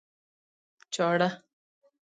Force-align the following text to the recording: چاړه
چاړه 0.93 1.29